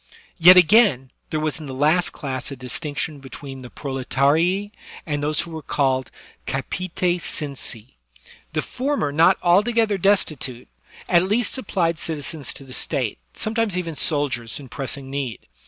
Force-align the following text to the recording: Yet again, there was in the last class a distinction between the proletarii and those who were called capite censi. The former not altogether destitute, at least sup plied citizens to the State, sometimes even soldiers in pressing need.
Yet 0.39 0.57
again, 0.57 1.11
there 1.29 1.39
was 1.39 1.59
in 1.59 1.67
the 1.67 1.75
last 1.75 2.09
class 2.09 2.49
a 2.49 2.55
distinction 2.55 3.19
between 3.19 3.61
the 3.61 3.69
proletarii 3.69 4.71
and 5.05 5.21
those 5.21 5.41
who 5.41 5.51
were 5.51 5.61
called 5.61 6.09
capite 6.47 6.95
censi. 7.19 7.93
The 8.53 8.63
former 8.63 9.11
not 9.11 9.37
altogether 9.43 9.99
destitute, 9.99 10.69
at 11.07 11.25
least 11.29 11.53
sup 11.53 11.67
plied 11.67 11.99
citizens 11.99 12.51
to 12.55 12.63
the 12.63 12.73
State, 12.73 13.19
sometimes 13.35 13.77
even 13.77 13.95
soldiers 13.95 14.59
in 14.59 14.69
pressing 14.69 15.11
need. 15.11 15.45